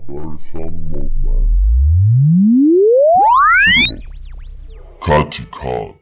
[0.00, 1.50] Operation Movement.
[5.04, 5.99] Kathy Cut.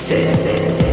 [0.00, 0.89] successes.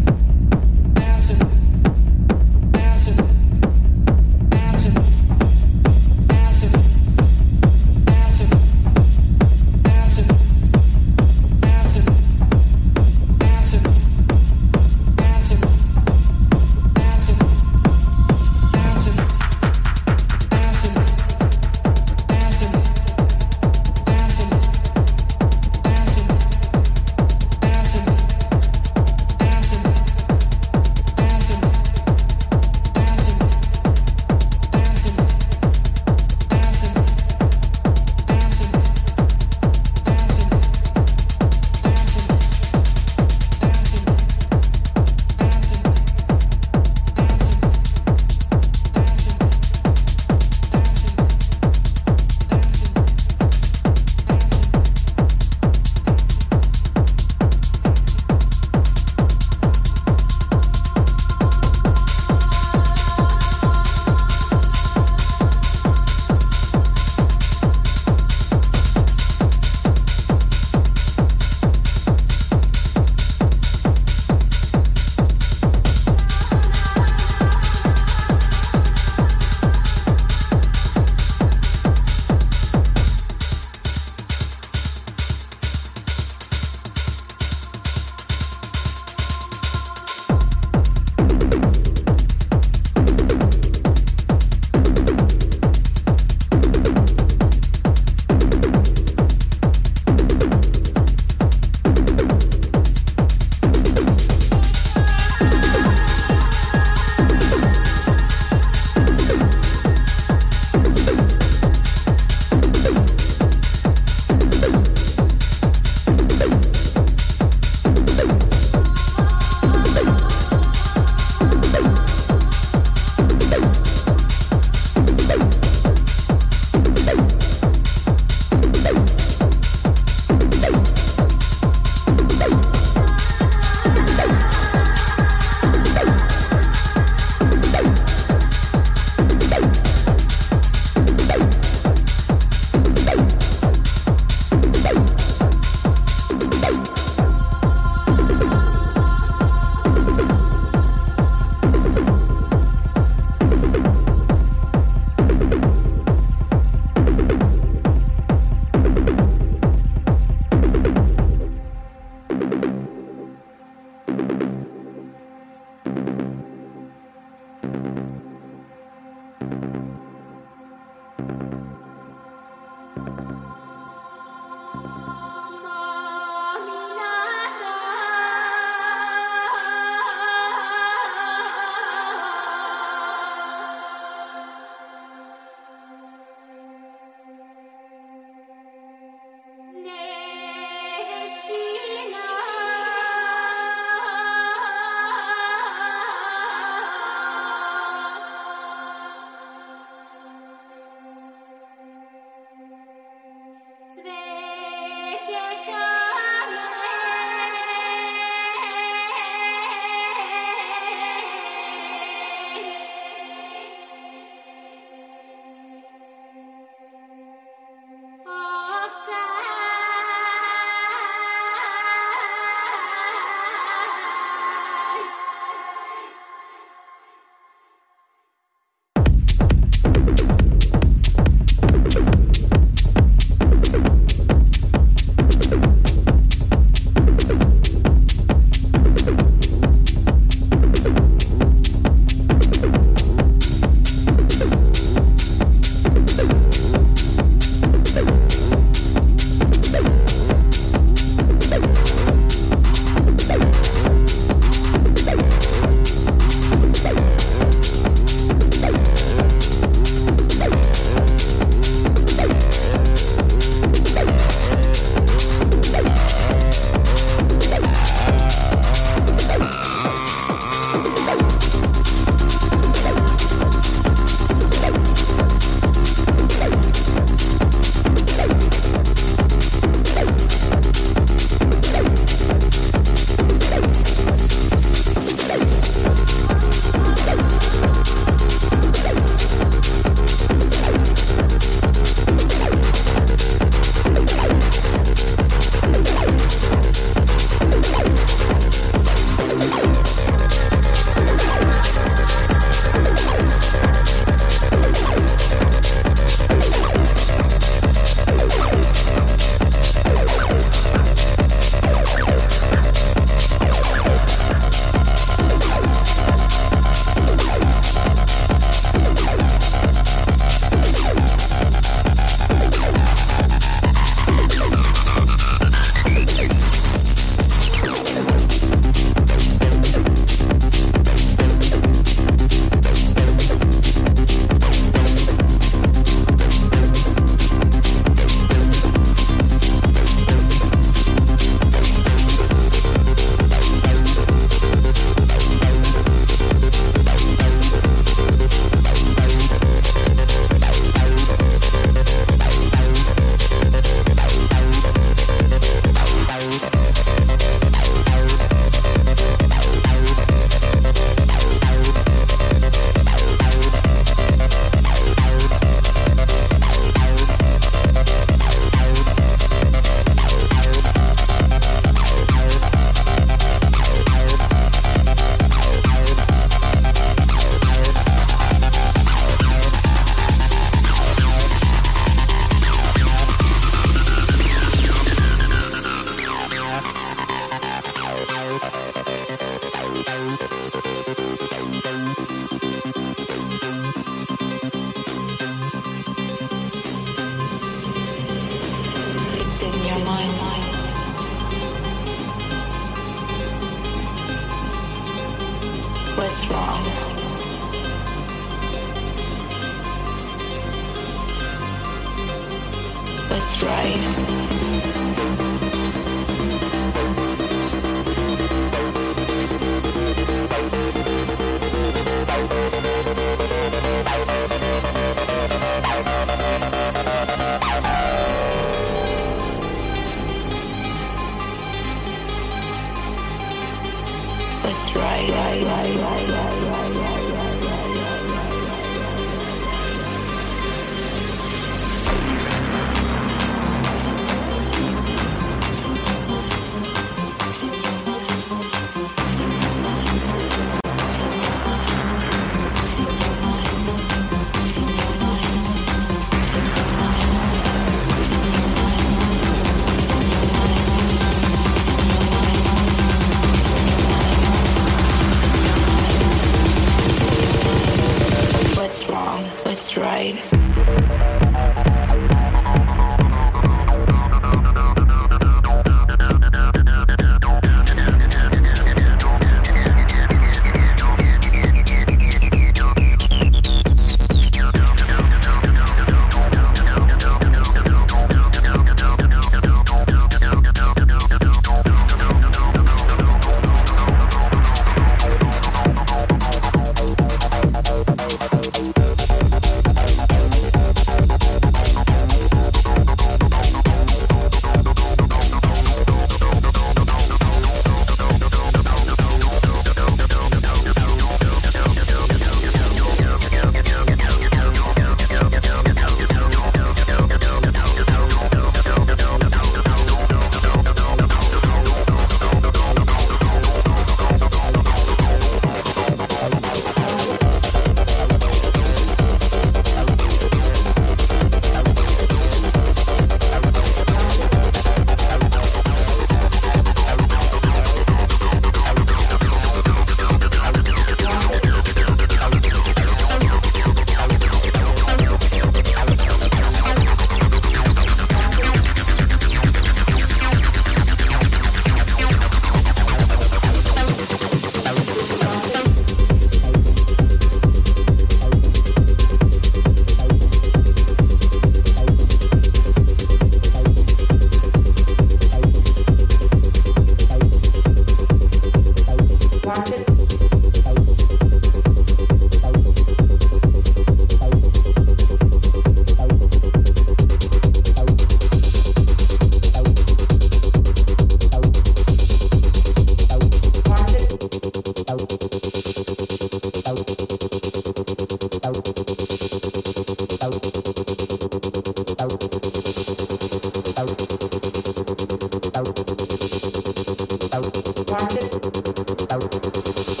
[597.33, 600.00] out, out, out, out,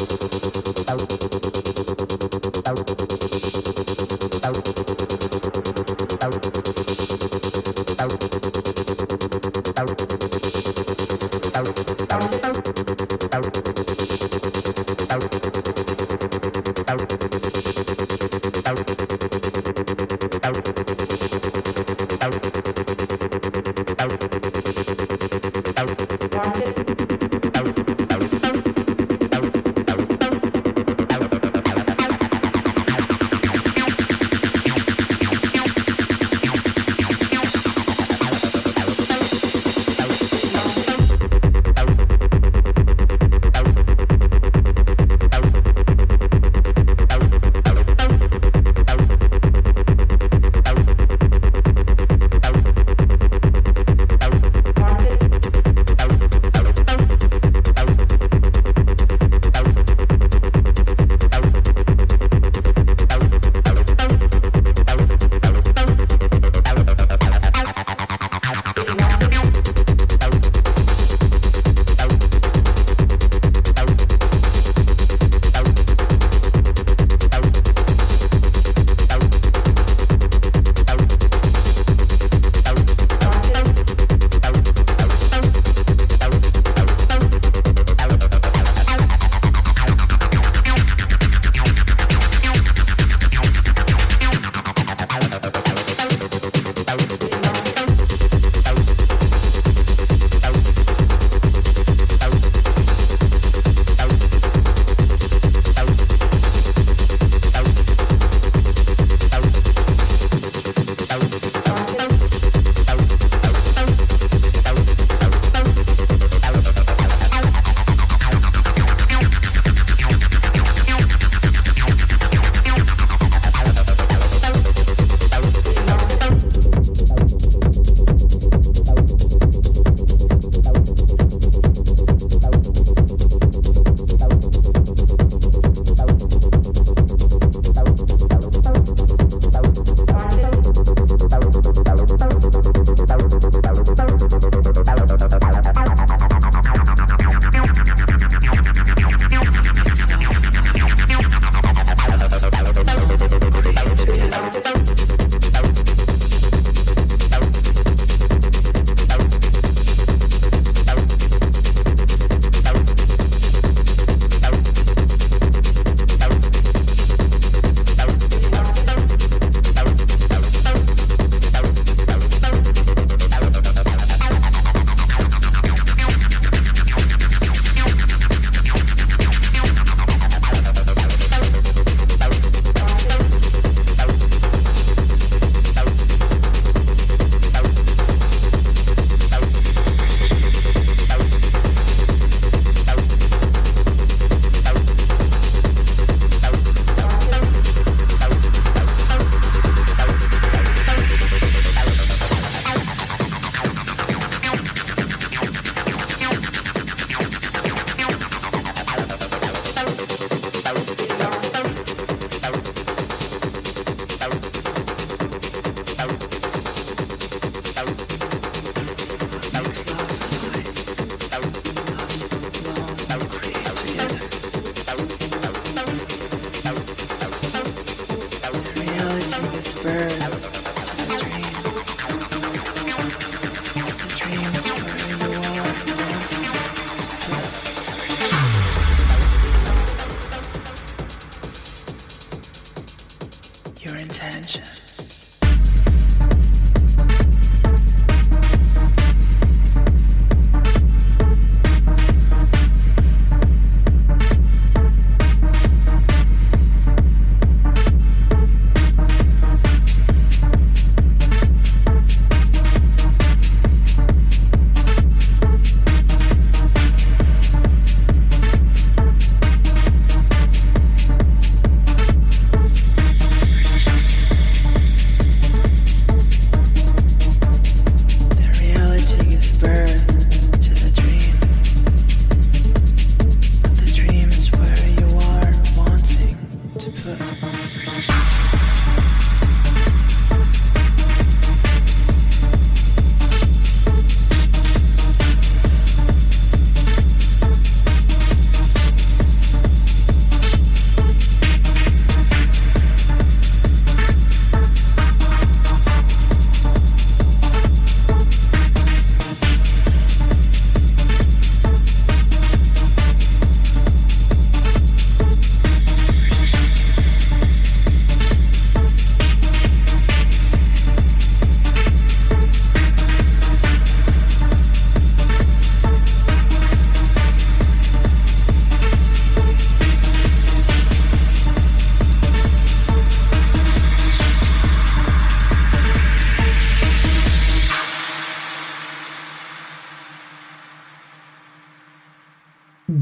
[342.91, 342.99] What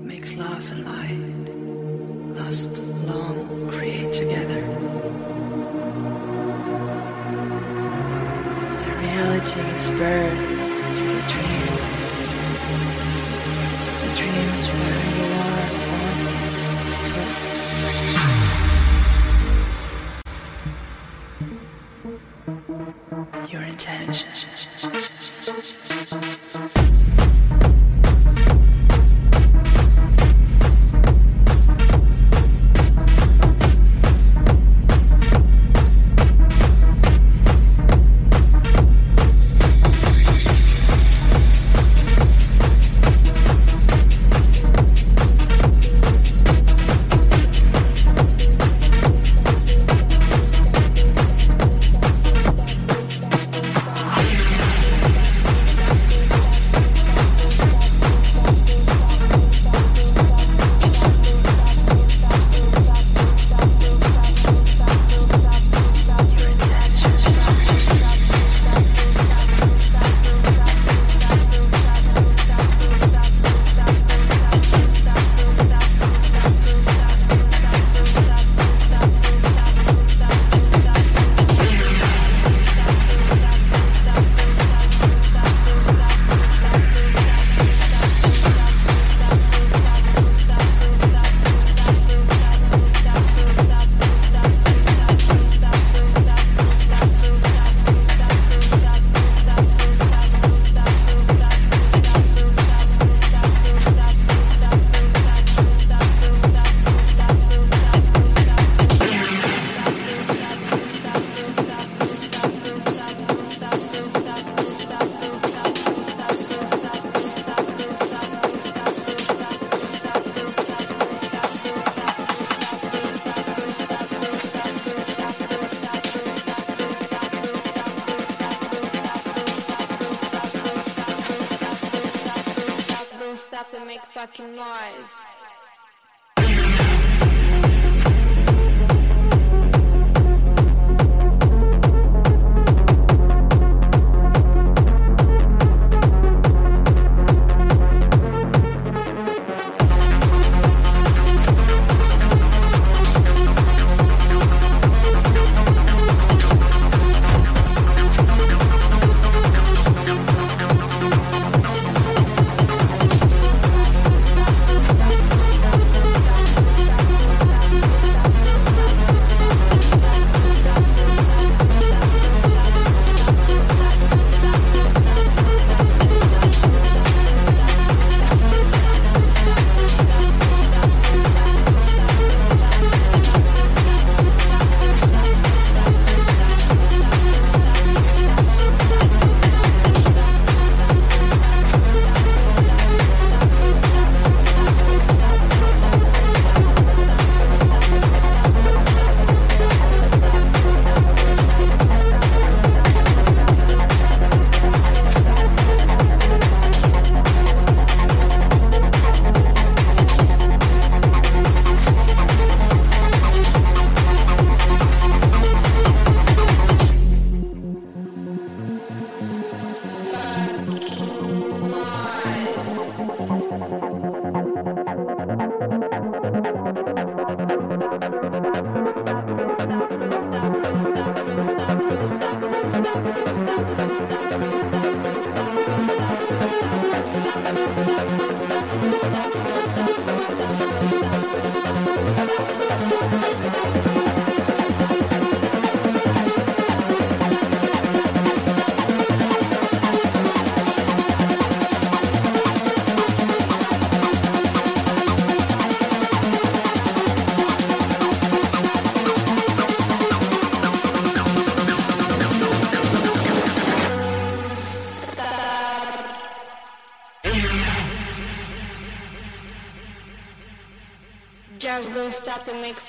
[0.00, 4.62] makes love and light last long, create together?
[8.82, 10.38] The reality is birth
[10.98, 11.57] to a dream.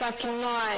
[0.09, 0.68] Só que nós.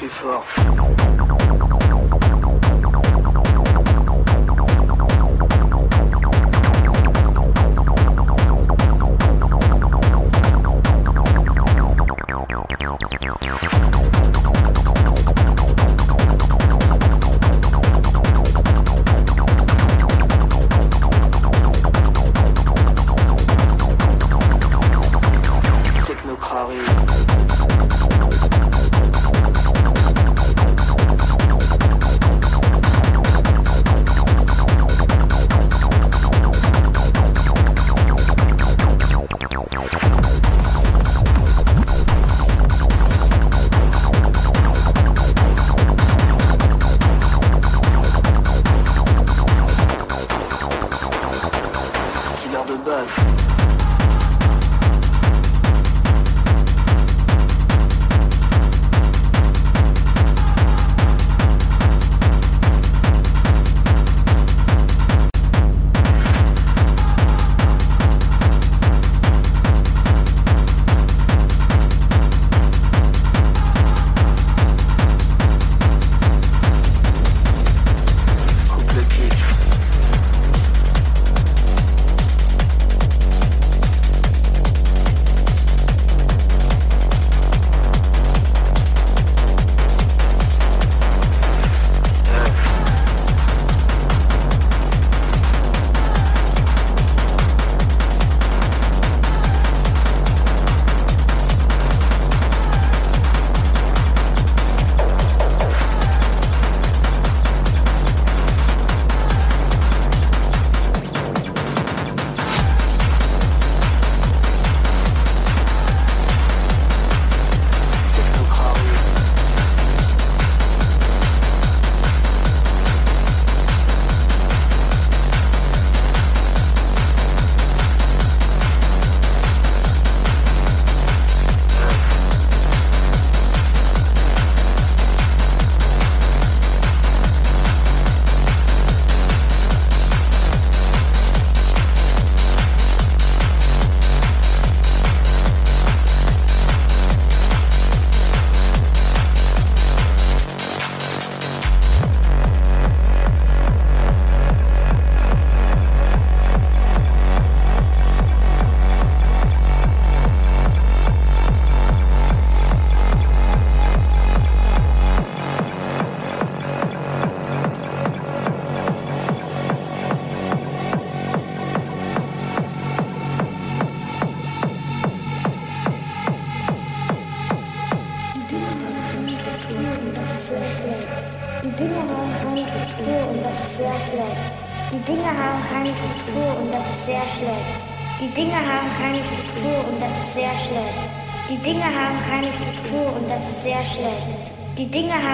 [0.00, 1.33] Before.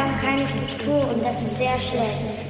[0.01, 2.50] Haben keine Struktur und das ist sehr schlecht.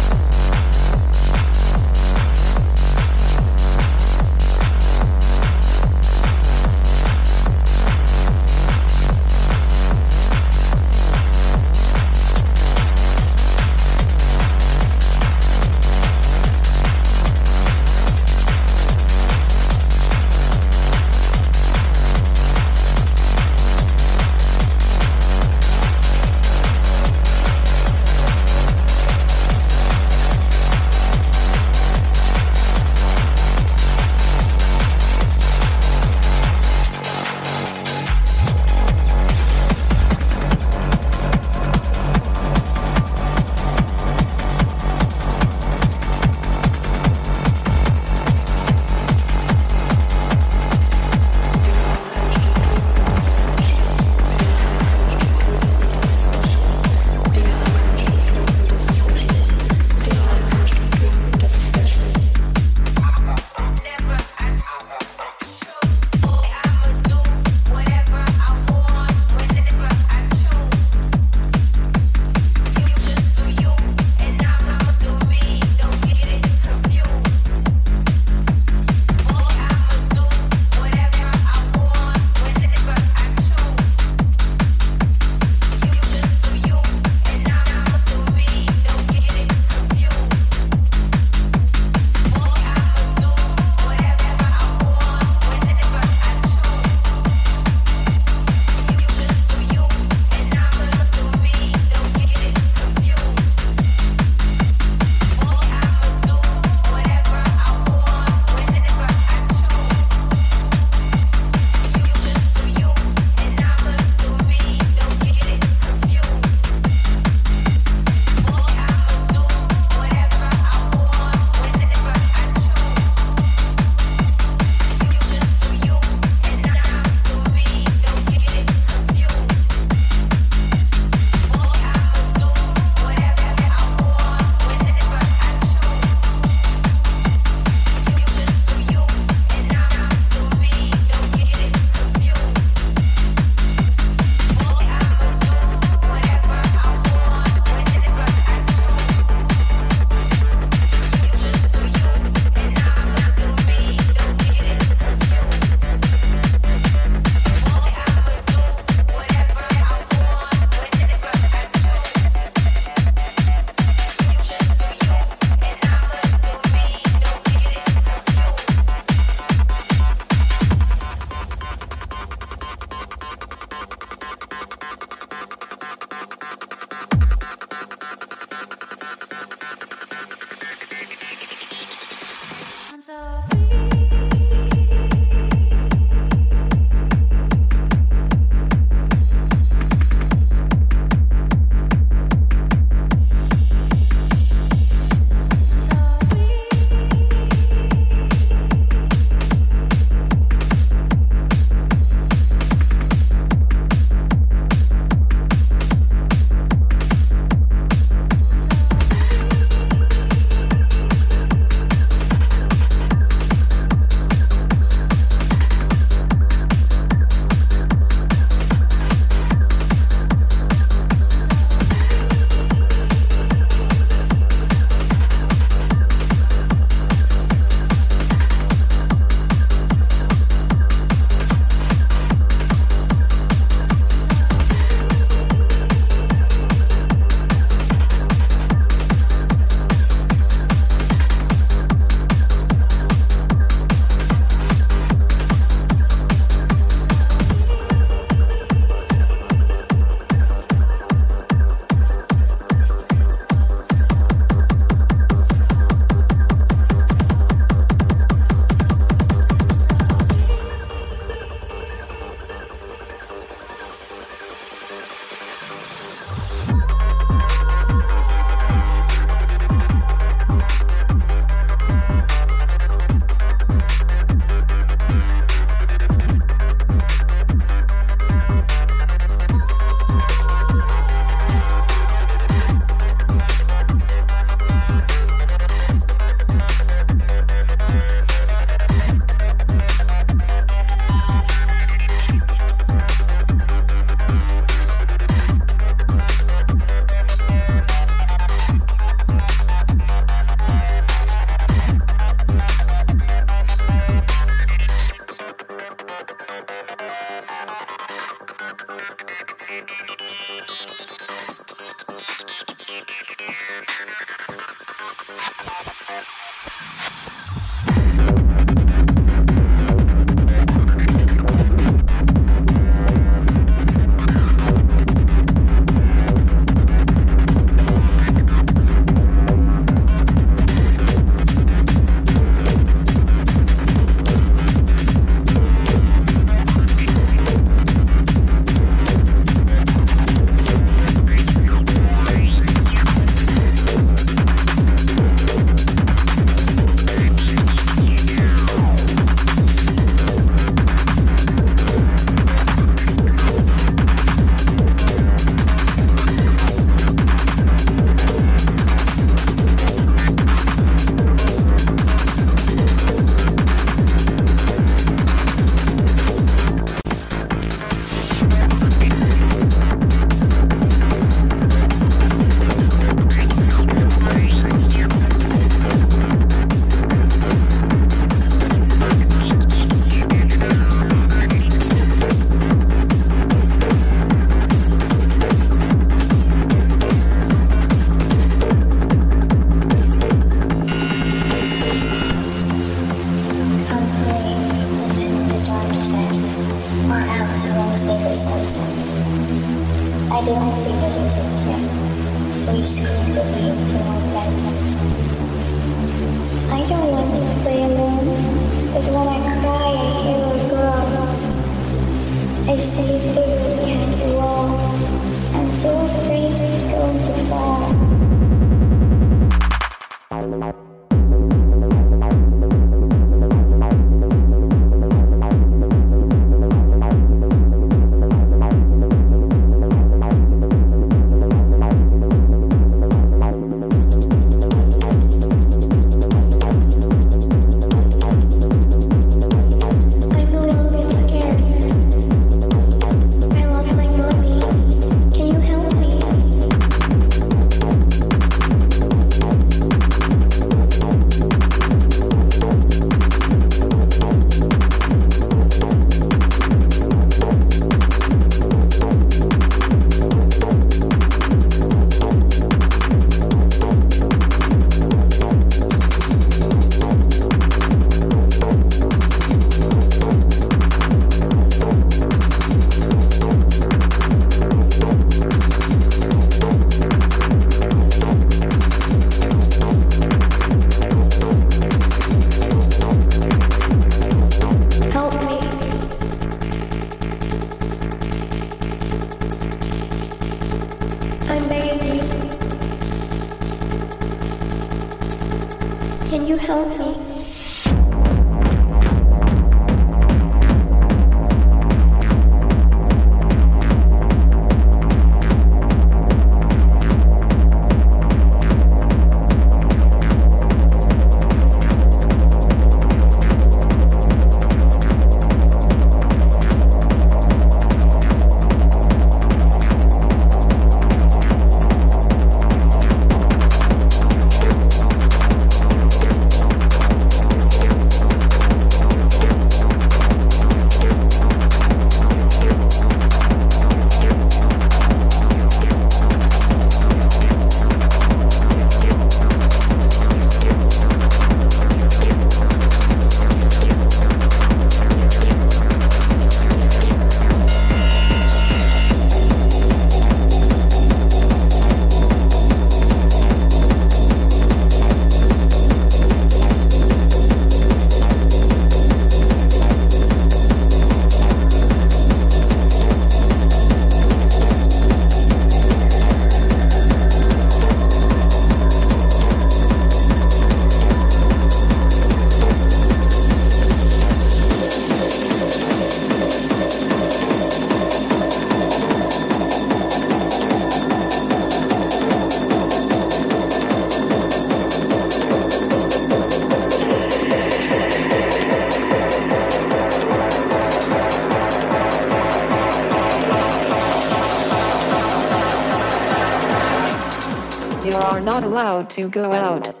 [599.09, 600.00] To go out.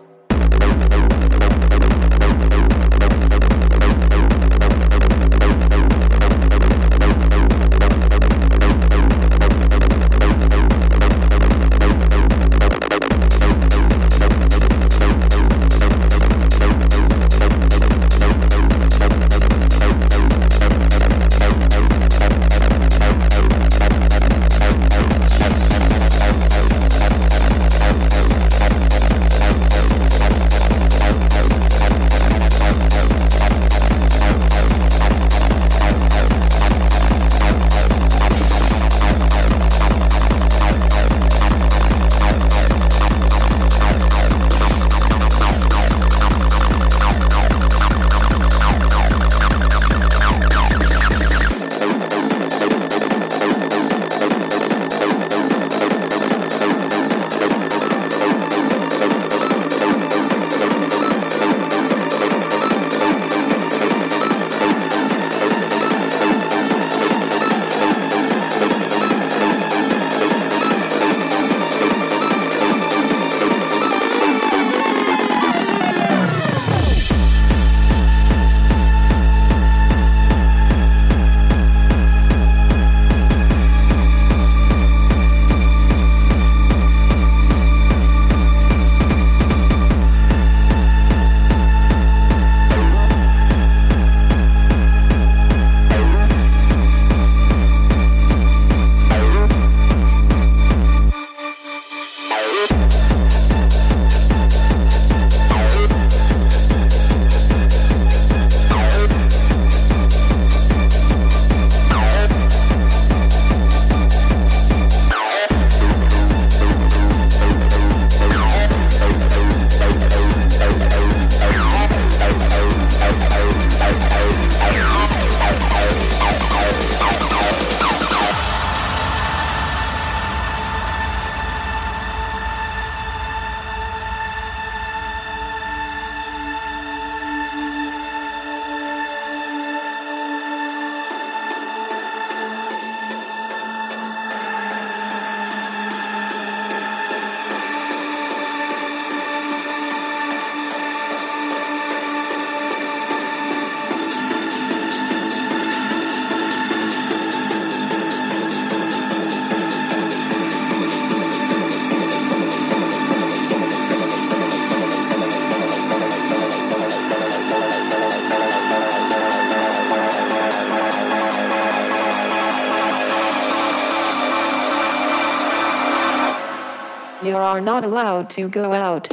[177.23, 179.07] You are not allowed to go out.